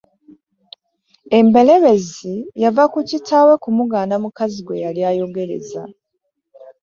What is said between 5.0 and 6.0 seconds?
ayogereza.